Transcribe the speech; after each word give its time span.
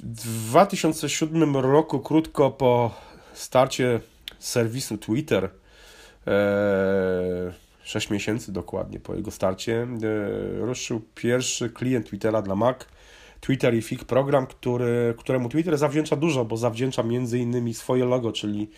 W 0.00 0.48
2007 0.48 1.56
roku, 1.56 2.00
krótko 2.00 2.50
po 2.50 2.94
starcie 3.32 4.00
serwisu 4.38 4.98
Twitter, 4.98 5.50
6 7.82 8.10
miesięcy 8.10 8.52
dokładnie 8.52 9.00
po 9.00 9.14
jego 9.14 9.30
starcie, 9.30 9.86
ruszył 10.58 11.00
pierwszy 11.14 11.70
klient 11.70 12.06
Twittera 12.06 12.42
dla 12.42 12.54
Mac, 12.54 12.78
Twitterific, 13.40 14.04
program, 14.04 14.46
który, 14.46 15.14
któremu 15.18 15.48
Twitter 15.48 15.78
zawdzięcza 15.78 16.16
dużo, 16.16 16.44
bo 16.44 16.56
zawdzięcza 16.56 17.02
między 17.02 17.38
innymi 17.38 17.74
swoje 17.74 18.04
logo, 18.04 18.32
czyli 18.32 18.70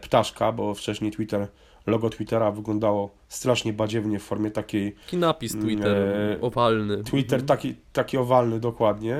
ptaszka, 0.00 0.52
bo 0.52 0.74
wcześniej 0.74 1.10
Twitter 1.10 1.48
logo 1.86 2.10
Twittera 2.10 2.50
wyglądało 2.50 3.10
strasznie 3.28 3.72
badziewnie 3.72 4.18
w 4.18 4.22
formie 4.22 4.50
takiej... 4.50 4.92
Taki 4.92 5.16
napis 5.16 5.54
mm, 5.54 5.66
Twitter, 5.66 5.96
e, 5.96 6.40
owalny. 6.40 7.04
Twitter 7.04 7.40
mhm. 7.40 7.46
taki, 7.46 7.74
taki 7.92 8.18
owalny, 8.18 8.60
dokładnie. 8.60 9.14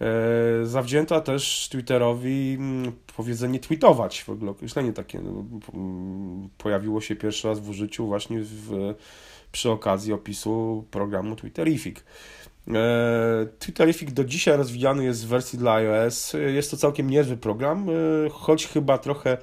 E, 0.00 0.66
zawdzięta 0.66 1.20
też 1.20 1.68
Twitterowi 1.72 2.56
mm, 2.58 2.92
powiedzenie 3.16 3.58
tweetować, 3.60 4.22
w 4.22 4.28
ogóle 4.28 4.50
określenie 4.50 4.92
takie 4.92 5.20
no, 5.20 5.44
mm, 5.74 6.48
pojawiło 6.58 7.00
się 7.00 7.16
pierwszy 7.16 7.48
raz 7.48 7.60
w 7.60 7.68
użyciu 7.68 8.06
właśnie 8.06 8.38
w, 8.40 8.94
przy 9.52 9.70
okazji 9.70 10.12
opisu 10.12 10.84
programu 10.90 11.36
Twitterific. 11.36 12.04
E, 12.74 13.46
Twitterific 13.58 14.12
do 14.12 14.24
dzisiaj 14.24 14.56
rozwijany 14.56 15.04
jest 15.04 15.24
w 15.24 15.28
wersji 15.28 15.58
dla 15.58 15.74
iOS. 15.74 16.32
Jest 16.54 16.70
to 16.70 16.76
całkiem 16.76 17.10
niezły 17.10 17.36
program, 17.36 17.86
e, 17.88 17.92
choć 18.30 18.66
chyba 18.66 18.98
trochę 18.98 19.38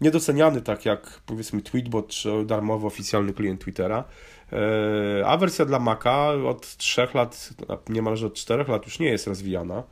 niedoceniany 0.00 0.62
tak 0.62 0.84
jak 0.84 1.20
powiedzmy 1.26 1.62
Tweetbot 1.62 2.08
czy 2.08 2.44
darmowy 2.44 2.86
oficjalny 2.86 3.32
klient 3.32 3.60
Twittera. 3.60 4.04
E, 4.52 5.26
a 5.26 5.36
wersja 5.36 5.64
dla 5.64 5.78
Maca 5.78 6.30
od 6.32 6.76
3 6.76 7.08
lat, 7.14 7.50
niemalże 7.88 8.26
od 8.26 8.34
4 8.34 8.64
lat 8.68 8.84
już 8.84 8.98
nie 8.98 9.08
jest 9.08 9.26
rozwijana. 9.26 9.82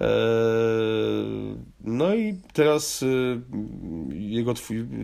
E, 0.00 0.06
no 1.80 2.14
i 2.14 2.40
teraz 2.52 3.02
e, 3.02 3.06
jego 4.10 4.54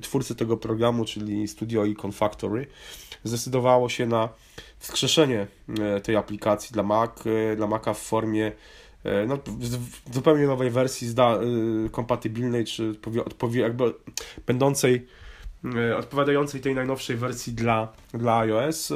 twórcy 0.02 0.34
tego 0.34 0.56
programu, 0.56 1.04
czyli 1.04 1.48
Studio 1.48 1.84
Icon 1.84 2.12
Factory, 2.12 2.66
zdecydowało 3.24 3.88
się 3.88 4.06
na 4.06 4.28
wskrzeszenie 4.78 5.46
tej 6.02 6.16
aplikacji 6.16 6.72
dla 6.72 6.82
Mac, 6.82 7.10
dla 7.56 7.66
Maca 7.66 7.94
w 7.94 7.98
formie 7.98 8.52
no, 9.26 9.38
w 10.08 10.14
zupełnie 10.14 10.46
nowej 10.46 10.70
wersji 10.70 11.08
zda, 11.08 11.38
y, 11.86 11.90
kompatybilnej, 11.90 12.64
czy 12.64 12.94
odpowie, 13.24 13.60
jakby 13.60 13.94
będącej 14.46 15.06
y, 15.90 15.96
odpowiadającej 15.96 16.60
tej 16.60 16.74
najnowszej 16.74 17.16
wersji 17.16 17.52
dla, 17.52 17.92
dla 18.14 18.38
iOS, 18.38 18.92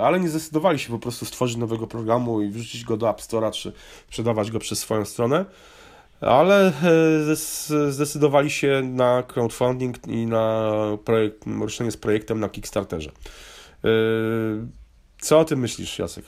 ale 0.00 0.20
nie 0.20 0.28
zdecydowali 0.28 0.78
się 0.78 0.90
po 0.90 0.98
prostu 0.98 1.24
stworzyć 1.24 1.56
nowego 1.56 1.86
programu 1.86 2.42
i 2.42 2.48
wrzucić 2.48 2.84
go 2.84 2.96
do 2.96 3.10
App 3.10 3.20
Store'a, 3.20 3.50
czy 3.50 3.72
sprzedawać 4.08 4.50
go 4.50 4.58
przez 4.58 4.78
swoją 4.78 5.04
stronę, 5.04 5.44
ale 6.20 6.72
zdecydowali 7.88 8.50
się 8.50 8.82
na 8.84 9.22
crowdfunding 9.22 10.06
i 10.06 10.26
na 10.26 10.72
projekt, 11.04 11.46
ruszenie 11.46 11.90
z 11.90 11.96
projektem 11.96 12.40
na 12.40 12.48
Kickstarterze. 12.48 13.10
Co 15.20 15.38
o 15.38 15.44
tym 15.44 15.58
myślisz, 15.58 15.98
Jacek? 15.98 16.24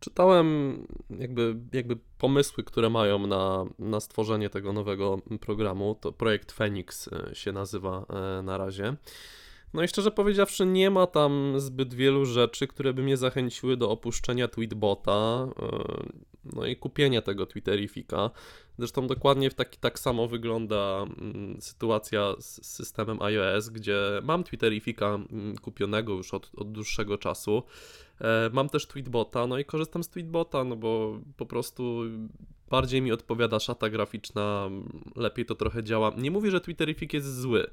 Czytałem 0.00 0.78
jakby, 1.10 1.56
jakby 1.72 1.96
pomysły, 2.18 2.64
które 2.64 2.90
mają 2.90 3.26
na, 3.26 3.64
na 3.78 4.00
stworzenie 4.00 4.50
tego 4.50 4.72
nowego 4.72 5.18
programu. 5.40 5.96
To 6.00 6.12
projekt 6.12 6.52
Phoenix 6.52 7.08
e, 7.08 7.34
się 7.34 7.52
nazywa 7.52 8.06
e, 8.08 8.42
na 8.42 8.58
razie. 8.58 8.96
No 9.74 9.82
i 9.82 9.88
szczerze 9.88 10.10
powiedziawszy, 10.10 10.66
nie 10.66 10.90
ma 10.90 11.06
tam 11.06 11.60
zbyt 11.60 11.94
wielu 11.94 12.24
rzeczy, 12.24 12.66
które 12.66 12.94
by 12.94 13.02
mnie 13.02 13.16
zachęciły 13.16 13.76
do 13.76 13.90
opuszczenia 13.90 14.48
Tweetbota, 14.48 15.48
e, 15.62 16.26
no 16.44 16.66
i 16.66 16.76
kupienia 16.76 17.22
tego 17.22 17.46
Twitterifika. 17.46 18.30
Zresztą 18.78 19.06
dokładnie 19.06 19.50
w 19.50 19.54
taki, 19.54 19.78
tak 19.78 19.98
samo 19.98 20.28
wygląda 20.28 21.02
mm, 21.02 21.56
sytuacja 21.60 22.34
z 22.40 22.66
systemem 22.66 23.22
iOS, 23.22 23.68
gdzie 23.68 23.98
mam 24.22 24.44
Twitterifika 24.44 25.06
mm, 25.06 25.56
kupionego 25.56 26.12
już 26.12 26.34
od, 26.34 26.50
od 26.56 26.72
dłuższego 26.72 27.18
czasu. 27.18 27.62
E, 28.20 28.50
mam 28.52 28.68
też 28.68 28.86
Tweetbota, 28.86 29.46
no 29.46 29.58
i 29.58 29.64
korzystam 29.64 30.04
z 30.04 30.08
Tweetbota, 30.08 30.64
no 30.64 30.76
bo 30.76 31.20
po 31.36 31.46
prostu 31.46 32.02
bardziej 32.70 33.02
mi 33.02 33.12
odpowiada 33.12 33.60
szata 33.60 33.90
graficzna, 33.90 34.70
lepiej 35.16 35.46
to 35.46 35.54
trochę 35.54 35.84
działa. 35.84 36.12
Nie 36.18 36.30
mówię, 36.30 36.50
że 36.50 36.60
Twitterifik 36.60 37.12
jest 37.12 37.40
zły, 37.40 37.70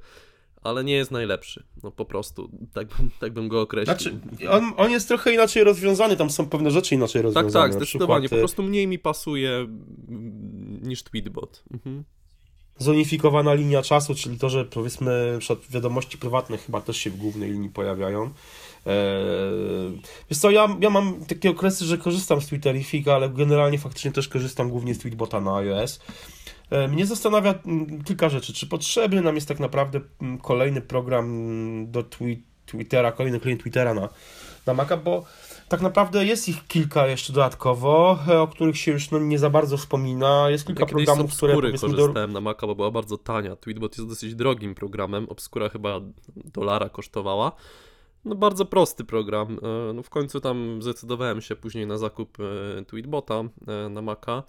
ale 0.62 0.84
nie 0.84 0.94
jest 0.94 1.12
najlepszy. 1.12 1.64
No 1.84 1.92
po 1.92 2.06
prostu, 2.06 2.50
tak, 2.74 2.88
tak 3.20 3.34
bym 3.34 3.48
go 3.48 3.62
określił. 3.62 3.98
Znaczy, 3.98 4.20
on, 4.50 4.74
on 4.78 4.92
jest 4.92 5.08
trochę 5.08 5.34
inaczej 5.34 5.64
rozwiązany, 5.64 6.18
tam 6.18 6.30
są 6.30 6.50
pewne 6.50 6.72
rzeczy 6.72 6.96
inaczej 6.96 7.22
rozwiązane. 7.22 7.54
Tak, 7.54 7.62
tak, 7.62 7.74
zdecydowanie. 7.74 8.22
Przykład... 8.22 8.40
Po 8.40 8.42
prostu 8.42 8.64
mniej 8.64 8.88
mi 8.88 9.00
pasuje 9.00 9.68
niż 10.82 11.04
Tweetbot. 11.04 11.64
Mhm. 11.74 12.04
Zonifikowana 12.78 13.54
linia 13.54 13.82
czasu, 13.82 14.16
czyli 14.16 14.38
to, 14.38 14.50
że 14.50 14.66
powiedzmy 14.66 15.40
wiadomości 15.70 16.18
prywatne 16.18 16.58
chyba 16.58 16.82
też 16.82 16.98
się 16.98 17.10
w 17.10 17.18
głównej 17.18 17.52
linii 17.52 17.70
pojawiają. 17.70 18.34
Eee, 18.86 20.02
wiesz 20.30 20.40
co, 20.40 20.52
ja, 20.52 20.78
ja 20.82 20.90
mam 20.90 21.26
takie 21.26 21.50
okresy, 21.50 21.86
że 21.86 21.98
korzystam 21.98 22.42
z 22.42 22.48
Twitterifica, 22.48 23.16
ale 23.16 23.30
generalnie 23.30 23.80
faktycznie 23.80 24.12
też 24.12 24.28
korzystam 24.28 24.70
głównie 24.70 24.96
z 24.96 25.00
Tweetbota 25.00 25.42
na 25.42 25.56
iOS. 25.56 26.00
Eee, 26.72 26.88
mnie 26.88 27.06
zastanawia 27.06 27.54
mm, 27.66 28.04
kilka 28.04 28.30
rzeczy. 28.30 28.54
Czy 28.54 28.68
potrzebny 28.68 29.22
nam 29.22 29.36
jest 29.36 29.48
tak 29.48 29.60
naprawdę 29.60 30.02
mm, 30.22 30.38
kolejny 30.38 30.82
program 30.82 31.92
do 31.92 32.04
Twittera, 32.66 33.12
kolejny 33.12 33.40
klient 33.40 33.62
Twittera 33.62 33.94
na, 33.94 34.10
na 34.66 34.74
Maca, 34.74 34.98
bo 34.98 35.26
tak 35.70 35.82
naprawdę 35.82 36.26
jest 36.26 36.50
ich 36.50 36.68
kilka 36.68 37.08
jeszcze 37.08 37.34
dodatkowo, 37.34 38.20
e, 38.28 38.42
o 38.42 38.48
których 38.48 38.78
się 38.78 38.92
już 38.92 39.12
no, 39.12 39.20
nie 39.20 39.40
za 39.40 39.50
bardzo 39.50 39.78
wspomina. 39.78 40.50
Jest 40.50 40.68
kilka 40.68 40.84
ja 40.84 40.88
programów, 40.88 41.38
które 41.38 41.72
korzystałem 41.72 42.14
do... 42.14 42.28
na 42.28 42.42
Maca, 42.42 42.68
bo 42.68 42.76
była 42.76 42.92
bardzo 42.92 43.18
tania. 43.18 43.56
Tweetbot 43.56 43.98
jest 43.98 44.10
dosyć 44.10 44.36
drogim 44.36 44.76
programem. 44.76 45.30
Obskura 45.30 45.70
chyba 45.70 46.02
dolara 46.36 46.90
kosztowała. 46.90 47.52
No 48.26 48.36
bardzo 48.36 48.66
prosty 48.66 49.04
program. 49.04 49.60
E, 49.90 49.94
no 49.94 50.04
w 50.04 50.10
końcu 50.10 50.40
tam 50.40 50.82
zdecydowałem 50.82 51.42
się 51.42 51.56
później 51.56 51.88
na 51.88 51.98
zakup 51.98 52.38
e, 52.40 52.86
Tweetbota 52.86 53.44
e, 53.68 53.90
na 53.90 54.02
Maca. 54.02 54.44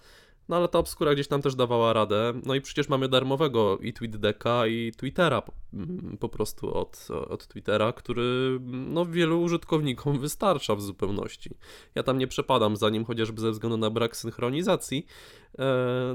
No 0.49 0.55
ale 0.55 0.67
ta 0.67 0.79
obskura 0.79 1.13
gdzieś 1.13 1.27
tam 1.27 1.41
też 1.41 1.55
dawała 1.55 1.93
radę. 1.93 2.33
No 2.45 2.55
i 2.55 2.61
przecież 2.61 2.89
mamy 2.89 3.09
darmowego 3.09 3.77
i 3.77 3.93
TweetDecka 3.93 4.67
i 4.67 4.91
Twittera 4.97 5.41
mm, 5.73 6.17
po 6.19 6.29
prostu 6.29 6.73
od, 6.73 7.07
od 7.29 7.47
Twittera, 7.47 7.93
który 7.93 8.59
no 8.61 9.05
wielu 9.05 9.41
użytkownikom 9.41 10.19
wystarcza 10.25 10.75
w 10.75 10.81
zupełności. 10.81 11.49
Ja 11.95 12.03
tam 12.03 12.17
nie 12.17 12.27
przepadam 12.27 12.75
za 12.75 12.89
nim 12.89 13.05
chociażby 13.05 13.41
ze 13.41 13.51
względu 13.51 13.77
na 13.77 13.89
brak 13.89 14.17
synchronizacji, 14.17 15.05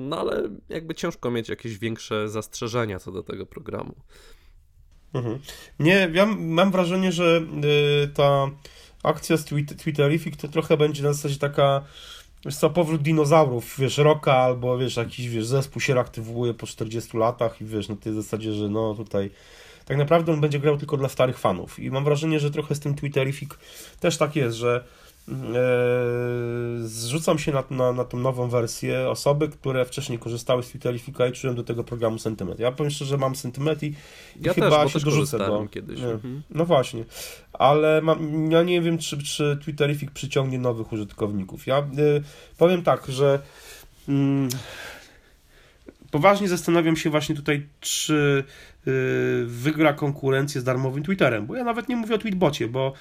no 0.00 0.18
ale 0.18 0.50
jakby 0.68 0.94
ciężko 0.94 1.30
mieć 1.30 1.48
jakieś 1.48 1.78
większe 1.78 2.28
zastrzeżenia 2.28 2.98
co 2.98 3.12
do 3.12 3.22
tego 3.22 3.46
programu. 3.46 3.94
Mhm. 5.14 5.38
Nie, 5.78 6.10
ja 6.12 6.26
mam 6.26 6.70
wrażenie, 6.70 7.12
że 7.12 7.40
y, 8.04 8.08
ta 8.08 8.50
akcja 9.02 9.36
z 9.36 9.44
Twitterific 9.78 10.36
to 10.36 10.48
trochę 10.48 10.76
będzie 10.76 11.02
na 11.02 11.12
zasadzie 11.12 11.36
taka 11.36 11.84
wiesz 12.44 12.56
co, 12.56 12.70
powrót 12.70 13.02
dinozaurów, 13.02 13.74
wiesz, 13.78 13.98
roka 13.98 14.36
albo 14.36 14.78
wiesz, 14.78 14.96
jakiś 14.96 15.28
wiesz, 15.28 15.46
zespół 15.46 15.80
się 15.80 15.94
reaktywuje 15.94 16.54
po 16.54 16.66
40 16.66 17.16
latach 17.16 17.60
i 17.60 17.64
wiesz, 17.64 17.88
na 17.88 17.96
tej 17.96 18.14
zasadzie, 18.14 18.52
że 18.52 18.68
no 18.68 18.94
tutaj 18.94 19.30
tak 19.84 19.98
naprawdę 19.98 20.32
on 20.32 20.40
będzie 20.40 20.60
grał 20.60 20.76
tylko 20.76 20.96
dla 20.96 21.08
starych 21.08 21.38
fanów 21.38 21.78
i 21.78 21.90
mam 21.90 22.04
wrażenie, 22.04 22.40
że 22.40 22.50
trochę 22.50 22.74
z 22.74 22.80
tym 22.80 22.94
Twitterific 22.94 23.50
też 24.00 24.16
tak 24.16 24.36
jest, 24.36 24.56
że 24.56 24.84
zrzucam 26.82 27.38
się 27.38 27.52
na, 27.52 27.64
na, 27.70 27.92
na 27.92 28.04
tą 28.04 28.18
nową 28.18 28.48
wersję 28.48 29.08
osoby, 29.08 29.48
które 29.48 29.84
wcześniej 29.84 30.18
korzystały 30.18 30.62
z 30.62 30.68
Twitterifika 30.68 31.26
i 31.26 31.32
czułem 31.32 31.56
do 31.56 31.64
tego 31.64 31.84
programu 31.84 32.18
sentyment. 32.18 32.60
Ja 32.60 32.72
powiem 32.72 32.90
szczerze, 32.90 33.08
że 33.08 33.16
mam 33.16 33.36
sentyment 33.36 33.82
i, 33.82 33.94
ja 34.40 34.54
chyba 34.54 34.84
też, 34.84 34.92
się 34.92 35.00
dorzucę 35.00 35.38
do... 35.38 35.66
kiedyś. 35.70 36.00
Mhm. 36.00 36.42
No 36.50 36.64
właśnie, 36.64 37.04
ale 37.52 38.02
mam, 38.02 38.50
ja 38.50 38.62
nie 38.62 38.80
wiem, 38.82 38.98
czy, 38.98 39.22
czy 39.22 39.58
Twitterific 39.64 40.10
przyciągnie 40.10 40.58
nowych 40.58 40.92
użytkowników. 40.92 41.66
Ja 41.66 41.78
y, 41.78 42.22
powiem 42.58 42.82
tak, 42.82 43.06
że 43.08 43.38
y, 44.08 44.12
poważnie 46.10 46.48
zastanawiam 46.48 46.96
się 46.96 47.10
właśnie 47.10 47.34
tutaj, 47.34 47.66
czy 47.80 48.44
y, 48.86 49.44
wygra 49.46 49.92
konkurencję 49.92 50.60
z 50.60 50.64
darmowym 50.64 51.02
Twitterem, 51.02 51.46
bo 51.46 51.56
ja 51.56 51.64
nawet 51.64 51.88
nie 51.88 51.96
mówię 51.96 52.14
o 52.14 52.18
Tweetbocie, 52.18 52.68
bo 52.68 52.92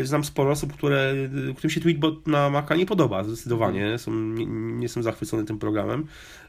y, 0.00 0.06
znam 0.06 0.24
sporo 0.24 0.50
osób, 0.50 0.72
które, 0.72 1.14
którym 1.56 1.70
się 1.70 1.80
Tweetbot 1.80 2.26
na 2.26 2.50
Maca 2.50 2.76
nie 2.76 2.86
podoba, 2.86 3.24
zdecydowanie, 3.24 3.98
są, 3.98 4.12
nie, 4.14 4.46
nie 4.46 4.88
są 4.88 5.02
zachwycone 5.02 5.44
tym 5.44 5.58
programem. 5.58 6.06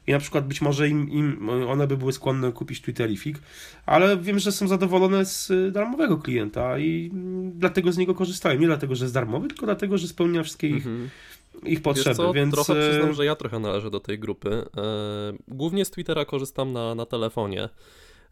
I 0.08 0.12
na 0.12 0.20
przykład 0.20 0.48
być 0.48 0.62
może 0.62 0.90
im, 0.90 1.10
im 1.10 1.50
one 1.50 1.88
by 1.88 1.98
były 1.98 2.14
skłonne 2.14 2.52
kupić 2.52 2.82
Twitterific, 2.82 3.38
ale 3.86 4.18
wiem, 4.18 4.40
że 4.40 4.52
są 4.52 4.68
zadowolone 4.68 5.26
z 5.26 5.52
darmowego 5.72 6.18
klienta 6.18 6.80
i 6.80 7.12
dlatego 7.54 7.92
z 7.92 7.98
niego 7.98 8.16
korzystają, 8.16 8.60
nie 8.60 8.68
dlatego, 8.68 8.96
że 8.96 9.06
jest 9.06 9.14
darmowy, 9.14 9.48
tylko 9.48 9.66
dlatego, 9.66 9.98
że 9.98 10.08
spełnia 10.08 10.44
wszystkie 10.44 10.68
ich 10.68 10.86
mhm 10.86 11.10
ich 11.64 11.82
potrzeby, 11.82 12.16
co, 12.16 12.34
więc... 12.34 12.54
Trochę 12.54 12.76
przyznam, 12.76 13.10
e, 13.10 13.14
że 13.14 13.26
ja 13.26 13.36
trochę 13.36 13.60
należę 13.60 13.90
do 13.92 14.00
tej 14.00 14.20
grupy. 14.20 14.50
E, 14.78 14.84
głównie 15.48 15.86
z 15.86 15.92
Twittera 15.92 16.26
korzystam 16.26 16.74
na, 16.74 16.96
na 16.96 17.06
telefonie. 17.06 17.70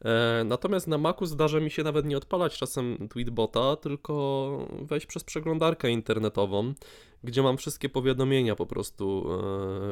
E, 0.05 0.43
natomiast 0.45 0.87
na 0.87 0.97
Macu 0.97 1.25
zdarza 1.25 1.59
mi 1.59 1.71
się 1.71 1.83
nawet 1.83 2.05
nie 2.05 2.17
odpalać 2.17 2.57
czasem 2.57 3.07
Tweetbota, 3.09 3.75
tylko 3.75 4.67
wejść 4.81 5.05
przez 5.05 5.23
przeglądarkę 5.23 5.89
internetową, 5.89 6.73
gdzie 7.23 7.41
mam 7.41 7.57
wszystkie 7.57 7.89
powiadomienia 7.89 8.55
po 8.55 8.65
prostu 8.65 9.25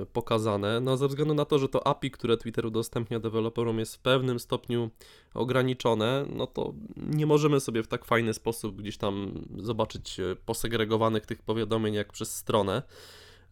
e, 0.02 0.06
pokazane. 0.06 0.80
No 0.80 0.98
ze 0.98 1.08
względu 1.08 1.34
na 1.34 1.46
to, 1.46 1.60
że 1.60 1.70
to 1.70 1.88
API, 1.88 2.12
które 2.12 2.38
Twitter 2.38 2.66
udostępnia 2.66 3.20
deweloperom 3.20 3.80
jest 3.80 3.96
w 3.96 4.00
pewnym 4.00 4.40
stopniu 4.40 4.90
ograniczone, 5.34 6.26
no 6.36 6.48
to 6.48 6.74
nie 6.98 7.26
możemy 7.26 7.60
sobie 7.60 7.84
w 7.84 7.88
tak 7.88 8.06
fajny 8.06 8.34
sposób 8.34 8.76
gdzieś 8.76 8.98
tam 8.98 9.46
zobaczyć 9.58 10.20
e, 10.20 10.36
posegregowanych 10.46 11.26
tych 11.26 11.42
powiadomień 11.42 11.94
jak 11.94 12.14
przez 12.14 12.36
stronę. 12.36 12.84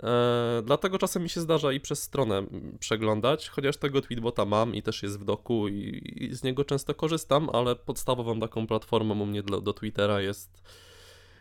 E, 0.04 0.62
dlatego 0.66 0.98
czasem 0.98 1.24
mi 1.24 1.30
się 1.30 1.42
zdarza 1.42 1.72
i 1.72 1.80
przez 1.80 2.04
stronę 2.04 2.44
przeglądać, 2.80 3.50
chociaż 3.50 3.78
tego 3.78 4.02
Tweetbota 4.02 4.46
mam 4.46 4.76
i 4.76 4.82
też 4.82 5.04
jest 5.04 5.20
w 5.20 5.24
doku 5.24 5.68
i, 5.68 6.14
i 6.16 6.36
z 6.36 6.44
niego 6.44 6.66
często 6.66 6.94
korzystam, 6.94 7.50
ale 7.54 7.76
podstawową 7.76 8.40
taką 8.40 8.68
platformą 8.68 9.22
u 9.22 9.26
mnie 9.26 9.44
do, 9.44 9.62
do 9.62 9.74
Twittera 9.74 10.22
jest, 10.22 10.64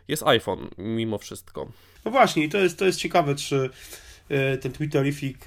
jest 0.07 0.23
iPhone 0.23 0.67
mimo 0.77 1.17
wszystko. 1.17 1.71
No 2.05 2.11
właśnie, 2.11 2.49
to 2.49 2.57
jest, 2.57 2.79
to 2.79 2.85
jest 2.85 2.99
ciekawe, 2.99 3.35
czy 3.35 3.69
y, 4.31 4.57
ten 4.57 4.71
Twitterific. 4.71 5.37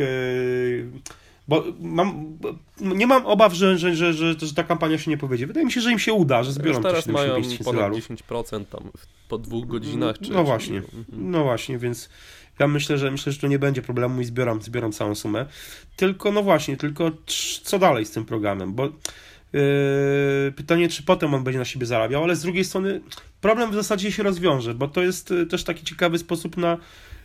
Y, 1.48 1.50
bo 1.50 1.64
mam, 1.80 2.38
nie 2.80 3.06
mam 3.06 3.26
obaw, 3.26 3.54
że, 3.54 3.78
że, 3.78 3.94
że, 3.94 4.12
że, 4.12 4.34
że 4.40 4.54
ta 4.54 4.64
kampania 4.64 4.98
się 4.98 5.10
nie 5.10 5.18
powiedzie. 5.18 5.46
Wydaje 5.46 5.66
mi 5.66 5.72
się, 5.72 5.80
że 5.80 5.92
im 5.92 5.98
się 5.98 6.12
uda, 6.12 6.42
że 6.42 6.52
zbiorą 6.52 6.78
Już 6.78 6.82
teraz 6.82 7.06
mają 7.06 7.42
ponad 7.64 7.92
10% 7.92 8.64
tam 8.64 8.90
po 9.28 9.38
dwóch 9.38 9.66
godzinach. 9.66 10.18
Czy, 10.18 10.32
no 10.32 10.44
właśnie, 10.44 10.80
czy... 10.80 10.88
no 11.12 11.42
właśnie, 11.42 11.78
więc 11.78 12.08
ja 12.58 12.68
myślę, 12.68 12.98
że 12.98 13.10
myślę, 13.10 13.32
że 13.32 13.38
to 13.38 13.46
nie 13.46 13.58
będzie 13.58 13.82
problemu 13.82 14.20
i 14.20 14.24
zbieram, 14.24 14.62
zbieram 14.62 14.92
całą 14.92 15.14
sumę. 15.14 15.46
Tylko, 15.96 16.32
no 16.32 16.42
właśnie, 16.42 16.76
tylko 16.76 17.10
co 17.62 17.78
dalej 17.78 18.06
z 18.06 18.10
tym 18.10 18.24
programem, 18.24 18.74
bo 18.74 18.84
yy, 18.84 20.52
pytanie, 20.56 20.88
czy 20.88 21.02
potem 21.02 21.34
on 21.34 21.44
będzie 21.44 21.58
na 21.58 21.64
siebie 21.64 21.86
zarabiał, 21.86 22.24
ale 22.24 22.36
z 22.36 22.42
drugiej 22.42 22.64
strony 22.64 23.00
problem 23.40 23.70
w 23.70 23.74
zasadzie 23.74 24.12
się 24.12 24.22
rozwiąże, 24.22 24.74
bo 24.74 24.88
to 24.88 25.02
jest 25.02 25.30
yy, 25.30 25.46
też 25.46 25.64
taki 25.64 25.84
ciekawy 25.84 26.18
sposób 26.18 26.56
na 26.56 26.78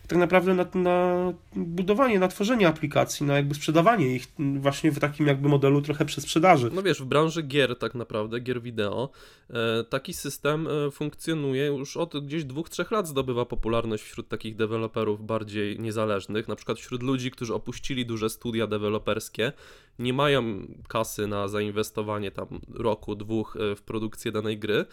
tak 0.06 0.18
naprawdę 0.18 0.54
na, 0.54 0.66
na 0.74 1.32
budowanie, 1.56 2.18
na 2.18 2.28
tworzenie 2.28 2.68
aplikacji, 2.68 3.26
na 3.26 3.36
jakby 3.36 3.54
sprzedawanie 3.54 4.14
ich 4.14 4.26
właśnie 4.38 4.92
w 4.92 4.98
takim 4.98 5.26
jakby 5.26 5.48
modelu 5.48 5.82
trochę 5.82 6.04
przez 6.04 6.24
sprzedaży. 6.24 6.70
No 6.74 6.82
wiesz, 6.82 7.02
w 7.02 7.04
branży 7.04 7.42
gier 7.42 7.78
tak 7.78 7.94
naprawdę, 7.94 8.40
gier 8.40 8.62
wideo, 8.62 9.10
e, 9.50 9.84
taki 9.84 10.14
system 10.14 10.68
e, 10.68 10.90
funkcjonuje 10.90 11.66
już 11.66 11.96
od 11.96 12.26
gdzieś 12.26 12.44
dwóch, 12.44 12.68
trzech 12.68 12.90
lat 12.90 13.08
zdobywa 13.08 13.44
popularność 13.44 14.02
wśród 14.02 14.28
takich 14.28 14.56
deweloperów 14.56 15.26
bardziej 15.26 15.80
niezależnych, 15.80 16.48
na 16.48 16.56
przykład 16.56 16.78
wśród 16.78 17.02
ludzi, 17.02 17.30
którzy 17.30 17.54
opuścili 17.54 18.06
duże 18.06 18.30
studia 18.30 18.66
deweloperskie, 18.66 19.52
nie 19.98 20.12
mają 20.12 20.66
kasy 20.88 21.26
na 21.26 21.48
zainwestowanie 21.48 22.30
tam 22.30 22.60
roku, 22.74 23.14
dwóch 23.14 23.56
e, 23.56 23.76
w 23.76 23.82
produkcję 23.82 24.32
danej 24.32 24.58
gry, 24.58 24.84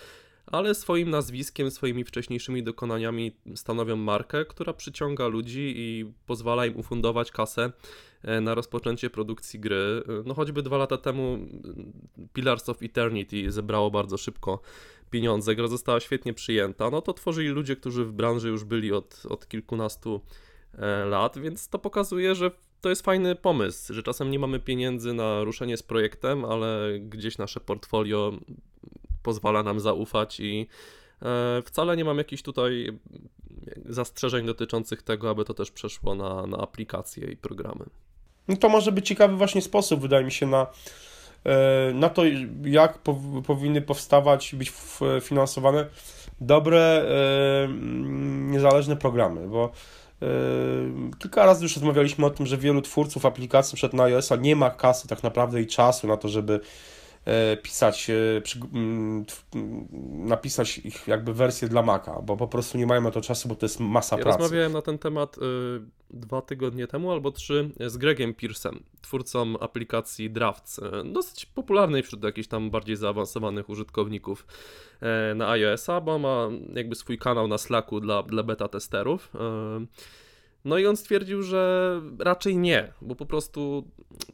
ale 0.45 0.75
swoim 0.75 1.09
nazwiskiem, 1.09 1.71
swoimi 1.71 2.03
wcześniejszymi 2.03 2.63
dokonaniami 2.63 3.31
stanowią 3.55 3.95
markę, 3.95 4.45
która 4.45 4.73
przyciąga 4.73 5.27
ludzi 5.27 5.73
i 5.75 6.11
pozwala 6.25 6.65
im 6.65 6.77
ufundować 6.77 7.31
kasę 7.31 7.71
e, 8.23 8.41
na 8.41 8.55
rozpoczęcie 8.55 9.09
produkcji 9.09 9.59
gry. 9.59 9.75
E, 9.75 10.23
no 10.25 10.33
choćby 10.33 10.63
dwa 10.63 10.77
lata 10.77 10.97
temu 10.97 11.37
Pillars 12.33 12.69
of 12.69 12.83
Eternity 12.83 13.51
zebrało 13.51 13.91
bardzo 13.91 14.17
szybko 14.17 14.61
pieniądze, 15.09 15.55
gra 15.55 15.67
została 15.67 15.99
świetnie 15.99 16.33
przyjęta, 16.33 16.89
no 16.89 17.01
to 17.01 17.13
tworzyli 17.13 17.47
ludzie, 17.47 17.75
którzy 17.75 18.05
w 18.05 18.11
branży 18.11 18.49
już 18.49 18.63
byli 18.63 18.91
od, 18.91 19.23
od 19.29 19.47
kilkunastu 19.47 20.21
e, 20.77 21.05
lat, 21.05 21.37
więc 21.37 21.69
to 21.69 21.79
pokazuje, 21.79 22.35
że 22.35 22.51
to 22.81 22.89
jest 22.89 23.01
fajny 23.01 23.35
pomysł, 23.35 23.93
że 23.93 24.03
czasem 24.03 24.31
nie 24.31 24.39
mamy 24.39 24.59
pieniędzy 24.59 25.13
na 25.13 25.43
ruszenie 25.43 25.77
z 25.77 25.83
projektem, 25.83 26.45
ale 26.45 26.99
gdzieś 26.99 27.37
nasze 27.37 27.59
portfolio 27.59 28.33
pozwala 29.23 29.63
nam 29.63 29.79
zaufać 29.79 30.39
i 30.39 30.67
e, 31.21 31.61
wcale 31.65 31.97
nie 31.97 32.05
mam 32.05 32.17
jakichś 32.17 32.41
tutaj 32.43 32.99
zastrzeżeń 33.85 34.45
dotyczących 34.45 35.01
tego, 35.01 35.29
aby 35.29 35.45
to 35.45 35.53
też 35.53 35.71
przeszło 35.71 36.15
na, 36.15 36.47
na 36.47 36.57
aplikacje 36.57 37.31
i 37.31 37.37
programy. 37.37 37.85
No 38.47 38.57
to 38.57 38.69
może 38.69 38.91
być 38.91 39.07
ciekawy 39.07 39.35
właśnie 39.35 39.61
sposób, 39.61 40.01
wydaje 40.01 40.25
mi 40.25 40.31
się, 40.31 40.47
na, 40.47 40.67
e, 41.45 41.93
na 41.93 42.09
to, 42.09 42.21
jak 42.63 42.99
powinny 43.45 43.81
powstawać 43.81 44.55
być 44.55 44.73
finansowane 45.21 45.85
dobre, 46.41 46.79
e, 46.79 47.67
niezależne 48.51 48.95
programy, 48.95 49.47
bo 49.47 49.71
kilka 51.19 51.45
razy 51.45 51.63
już 51.63 51.75
rozmawialiśmy 51.75 52.25
o 52.25 52.29
tym, 52.29 52.45
że 52.45 52.57
wielu 52.57 52.81
twórców 52.81 53.25
aplikacji 53.25 53.75
przed 53.75 53.93
na 53.93 54.03
iOS-a 54.03 54.35
nie 54.35 54.55
ma 54.55 54.69
kasy 54.69 55.07
tak 55.07 55.23
naprawdę 55.23 55.61
i 55.61 55.67
czasu 55.67 56.07
na 56.07 56.17
to, 56.17 56.29
żeby 56.29 56.59
pisać, 57.61 58.09
e, 58.09 58.41
napisać 60.11 60.77
ich 60.77 61.07
jakby 61.07 61.33
wersję 61.33 61.67
dla 61.67 61.81
Maca, 61.81 62.21
bo 62.21 62.37
po 62.37 62.47
prostu 62.47 62.77
nie 62.77 62.87
mają 62.87 63.01
na 63.01 63.11
to 63.11 63.21
czasu, 63.21 63.49
bo 63.49 63.55
to 63.55 63.65
jest 63.65 63.79
masa 63.79 64.17
ja 64.17 64.23
pracy. 64.23 64.39
Rozmawiałem 64.39 64.73
na 64.73 64.81
ten 64.81 64.97
temat 64.97 65.37
y, 65.37 65.41
dwa 66.09 66.41
tygodnie 66.41 66.87
temu 66.87 67.11
albo 67.11 67.31
trzy 67.31 67.69
z 67.79 67.97
Gregiem 67.97 68.33
Pearsem, 68.33 68.83
twórcą 69.01 69.59
aplikacji 69.59 70.29
Drafts, 70.29 70.79
dosyć 71.05 71.45
popularnej 71.45 72.03
wśród 72.03 72.23
jakichś 72.23 72.47
tam 72.47 72.69
bardziej 72.69 72.95
zaawansowanych 72.95 73.69
użytkowników 73.69 74.45
na 75.35 75.49
iOS-a, 75.49 76.01
bo 76.01 76.19
ma 76.19 76.49
jakby 76.73 76.95
swój 76.95 77.17
kanał 77.17 77.47
na 77.47 77.57
Slacku 77.57 77.99
dla, 77.99 78.23
dla 78.23 78.43
beta 78.43 78.67
testerów. 78.67 79.31
No 80.65 80.77
i 80.77 80.85
on 80.85 80.97
stwierdził, 80.97 81.43
że 81.43 82.01
raczej 82.19 82.57
nie, 82.57 82.93
bo 83.01 83.15
po 83.15 83.25
prostu 83.25 83.87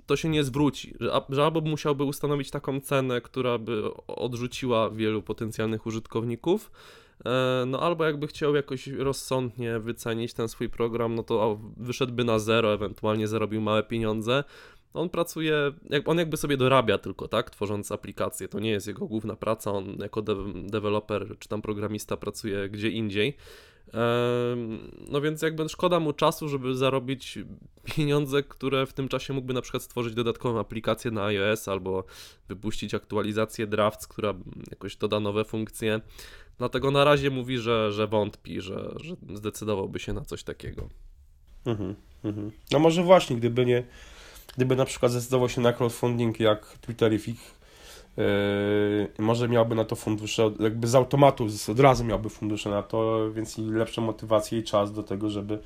to 0.06 0.16
się 0.16 0.30
nie 0.30 0.44
zwróci, 0.44 0.94
że, 1.30 1.44
albo 1.44 1.62
musiałby 1.62 2.04
ustanowić 2.04 2.52
taką 2.52 2.80
cenę, 2.80 3.22
która 3.22 3.58
by 3.58 3.84
odrzuciła 4.08 4.90
wielu 4.90 5.22
potencjalnych 5.22 5.86
użytkowników, 5.86 6.72
e, 7.26 7.64
no 7.68 7.80
albo 7.80 8.06
jakby 8.06 8.28
chciał 8.28 8.56
jakoś 8.56 8.88
rozsądnie 8.88 9.80
wycenić 9.80 10.34
ten 10.34 10.48
swój 10.48 10.70
program, 10.70 11.16
no 11.16 11.24
to 11.24 11.60
wyszedłby 11.78 12.24
na 12.24 12.40
zero, 12.40 12.74
ewentualnie 12.74 13.28
zarobił 13.28 13.62
małe 13.62 13.84
pieniądze. 13.84 14.44
On 14.94 15.10
pracuje, 15.10 15.72
on 16.06 16.18
jakby 16.18 16.38
sobie 16.38 16.58
dorabia 16.58 16.98
tylko, 16.98 17.28
tak, 17.28 17.50
tworząc 17.50 17.92
aplikacje. 17.92 18.48
To 18.48 18.60
nie 18.60 18.70
jest 18.70 18.88
jego 18.88 19.08
główna 19.08 19.36
praca, 19.36 19.72
on 19.72 19.98
jako 20.00 20.22
de 20.22 20.36
deweloper 20.64 21.36
czy 21.40 21.50
tam 21.50 21.62
programista 21.62 22.18
pracuje 22.18 22.70
gdzie 22.70 22.90
indziej. 22.90 23.38
No 25.10 25.22
więc 25.22 25.42
jakby 25.42 25.70
szkoda 25.70 26.00
mu 26.00 26.14
czasu, 26.14 26.50
żeby 26.50 26.76
zarobić 26.76 27.40
pieniądze, 27.84 28.44
które 28.44 28.86
w 28.86 28.94
tym 28.94 29.08
czasie 29.08 29.34
mógłby 29.34 29.54
na 29.54 29.62
przykład 29.62 29.84
stworzyć 29.84 30.14
dodatkową 30.14 30.60
aplikację 30.60 31.12
na 31.12 31.26
iOS 31.26 31.68
albo 31.68 32.04
wypuścić 32.48 32.94
aktualizację 32.94 33.68
Drafts, 33.68 34.08
która 34.08 34.34
jakoś 34.72 34.96
doda 34.96 35.20
nowe 35.20 35.46
funkcje. 35.46 36.02
Dlatego 36.58 36.92
na 36.92 37.04
razie 37.04 37.30
mówi, 37.30 37.58
że, 37.58 37.92
że 37.92 38.08
wątpi, 38.08 38.62
że, 38.62 38.94
że 38.96 39.16
zdecydowałby 39.34 40.00
się 40.00 40.14
na 40.14 40.26
coś 40.26 40.44
takiego. 40.44 40.90
Mhm, 41.66 41.96
mhm. 42.24 42.52
No 42.72 42.80
może 42.80 43.04
właśnie, 43.04 43.36
gdyby 43.36 43.66
nie, 43.66 43.84
gdyby 44.56 44.76
na 44.76 44.86
przykład 44.86 45.12
zdecydował 45.12 45.50
się 45.50 45.62
na 45.62 45.74
crowdfunding 45.74 46.40
jak 46.40 46.78
Twitterific, 46.78 47.38
Yy, 47.38 47.57
może 49.20 49.50
miałby 49.50 49.76
na 49.76 49.86
to 49.86 49.96
fundusze, 49.96 50.52
jakby 50.60 50.88
z 50.88 50.96
automatu 50.96 51.48
od 51.72 51.80
razu 51.80 52.04
miałby 52.04 52.30
fundusze 52.30 52.70
na 52.70 52.84
to, 52.84 53.32
więc 53.32 53.58
i 53.58 53.62
lepszą 53.62 54.02
motywację 54.02 54.60
i 54.60 54.64
czas 54.64 54.94
do 54.94 55.04
tego, 55.04 55.30
żeby, 55.30 55.60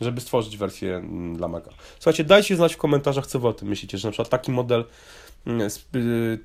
żeby 0.00 0.20
stworzyć 0.20 0.56
wersję 0.56 0.96
mm, 0.96 1.36
dla 1.36 1.48
Maca. 1.48 1.70
Słuchajcie, 1.98 2.24
dajcie 2.24 2.56
znać 2.56 2.74
w 2.74 2.76
komentarzach, 2.76 3.26
co 3.26 3.38
wy 3.38 3.48
o 3.48 3.52
tym 3.52 3.68
myślicie, 3.68 3.98
że 3.98 4.08
na 4.08 4.12
przykład 4.12 4.28
taki 4.28 4.52
model 4.52 4.84
mm, 5.46 5.68
y, 5.94 6.38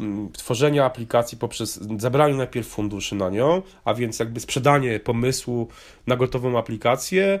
mm, 0.00 0.32
tworzenia 0.32 0.84
aplikacji 0.84 1.38
poprzez 1.38 1.80
zabranie 1.98 2.34
najpierw 2.34 2.66
funduszy 2.66 3.14
na 3.14 3.30
nią, 3.30 3.62
a 3.84 3.94
więc 3.94 4.18
jakby 4.18 4.40
sprzedanie 4.40 5.00
pomysłu 5.00 5.68
na 6.06 6.16
gotową 6.16 6.58
aplikację, 6.58 7.40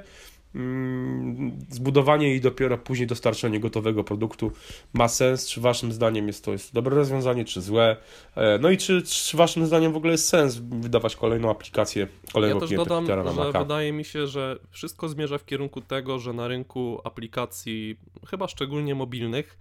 zbudowanie 1.68 2.34
i 2.34 2.40
dopiero 2.40 2.78
później 2.78 3.06
dostarczenie 3.06 3.60
gotowego 3.60 4.04
produktu 4.04 4.52
ma 4.92 5.08
sens? 5.08 5.48
Czy 5.48 5.60
waszym 5.60 5.92
zdaniem 5.92 6.26
jest 6.26 6.44
to 6.44 6.52
jest 6.52 6.74
dobre 6.74 6.96
rozwiązanie, 6.96 7.44
czy 7.44 7.60
złe? 7.60 7.96
E, 8.34 8.58
no 8.58 8.70
i 8.70 8.76
czy, 8.76 9.02
czy 9.02 9.36
waszym 9.36 9.66
zdaniem 9.66 9.92
w 9.92 9.96
ogóle 9.96 10.12
jest 10.12 10.28
sens 10.28 10.56
wydawać 10.56 11.16
kolejną 11.16 11.50
aplikację, 11.50 12.08
kolejnego 12.32 12.60
ja 12.60 12.68
też 12.68 12.76
dodam, 12.76 13.06
na 13.06 13.32
że 13.32 13.38
Maca? 13.40 13.58
wydaje 13.62 13.92
mi 13.92 14.04
się, 14.04 14.26
że 14.26 14.58
wszystko 14.70 15.08
zmierza 15.08 15.38
w 15.38 15.44
kierunku 15.44 15.80
tego, 15.80 16.18
że 16.18 16.32
na 16.32 16.48
rynku 16.48 17.00
aplikacji, 17.04 17.96
chyba 18.26 18.48
szczególnie 18.48 18.94
mobilnych, 18.94 19.58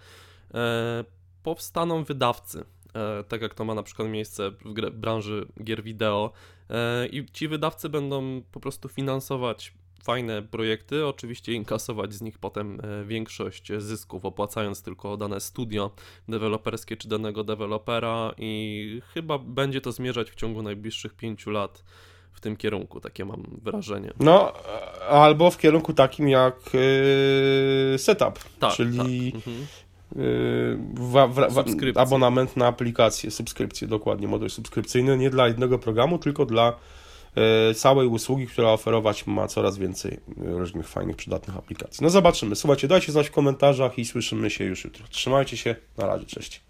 e, 0.53 1.03
powstaną 1.43 2.03
wydawcy. 2.03 2.65
E, 2.95 3.23
tak 3.23 3.41
jak 3.41 3.53
to 3.53 3.65
ma 3.65 3.75
na 3.75 3.83
przykład 3.83 4.07
miejsce 4.07 4.51
w, 4.51 4.63
w 4.63 4.95
branży 4.95 5.47
gier 5.63 5.83
wideo. 5.83 6.31
I 7.12 7.25
ci 7.33 7.47
wydawcy 7.47 7.89
będą 7.89 8.41
po 8.51 8.59
prostu 8.59 8.89
finansować 8.89 9.73
fajne 10.03 10.41
projekty, 10.41 11.07
oczywiście 11.07 11.53
inkasować 11.53 12.13
z 12.13 12.22
nich 12.22 12.39
potem 12.39 12.79
e, 12.83 13.05
większość 13.05 13.72
zysków, 13.77 14.25
opłacając 14.25 14.81
tylko 14.81 15.17
dane 15.17 15.39
studio 15.39 15.91
deweloperskie 16.27 16.98
czy 16.98 17.07
danego 17.07 17.43
dewelopera 17.43 18.33
i 18.38 19.01
chyba 19.13 19.38
będzie 19.38 19.81
to 19.81 19.91
zmierzać 19.91 20.31
w 20.31 20.36
ciągu 20.36 20.62
najbliższych 20.62 21.13
pięciu 21.13 21.51
lat 21.51 21.83
w 22.31 22.41
tym 22.41 22.57
kierunku, 22.57 23.00
takie 23.00 23.25
mam 23.25 23.43
wrażenie. 23.62 24.13
No, 24.19 24.53
albo 25.10 25.51
w 25.51 25.57
kierunku 25.57 25.93
takim 25.93 26.29
jak 26.29 26.55
yy, 26.74 27.98
setup, 27.98 28.39
tak, 28.60 28.74
czyli 28.74 28.98
tak. 29.31 29.36
Mhm. 29.36 29.67
abonament 31.95 32.57
na 32.57 32.67
aplikację, 32.67 33.31
subskrypcję, 33.31 33.88
dokładnie, 33.88 34.27
model 34.27 34.50
subskrypcyjny, 34.50 35.17
nie 35.17 35.29
dla 35.29 35.48
jednego 35.48 35.79
programu, 35.79 36.17
tylko 36.17 36.45
dla 36.45 36.67
e, 36.69 37.02
całej 37.75 38.07
usługi, 38.07 38.47
która 38.47 38.69
oferować 38.69 39.27
ma 39.27 39.47
coraz 39.47 39.77
więcej 39.77 40.19
różnych 40.37 40.87
fajnych, 40.87 41.15
przydatnych 41.15 41.57
aplikacji. 41.57 42.03
No 42.03 42.09
zobaczymy. 42.09 42.55
Słuchajcie, 42.55 42.87
dajcie 42.87 43.11
znać 43.11 43.27
w 43.27 43.31
komentarzach 43.31 43.99
i 43.99 44.05
słyszymy 44.05 44.49
się 44.49 44.63
już 44.63 44.83
jutro. 44.83 45.05
Trzymajcie 45.09 45.57
się, 45.57 45.75
na 45.97 46.05
razie, 46.07 46.25
cześć. 46.25 46.61